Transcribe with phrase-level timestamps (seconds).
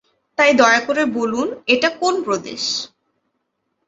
[0.37, 2.63] তাই দয়া করে বলুন এটা কোন প্রদেশ।